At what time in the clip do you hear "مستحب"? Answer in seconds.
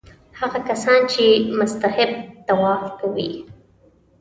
1.57-2.11